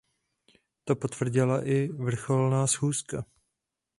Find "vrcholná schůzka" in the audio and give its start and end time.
1.87-3.25